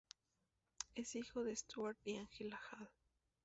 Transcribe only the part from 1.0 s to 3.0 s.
hijo de Stuart y Angela Hall.